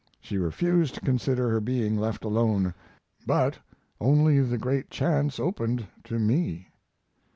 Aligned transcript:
She 0.19 0.39
refused 0.39 0.95
to 0.95 1.01
consider 1.01 1.51
her 1.51 1.59
being 1.59 1.95
left 1.95 2.25
alone; 2.25 2.73
but: 3.27 3.59
only 3.99 4.39
the 4.41 4.57
great 4.57 4.89
chance 4.89 5.39
opened 5.39 5.85
to 6.05 6.17
me. 6.17 6.69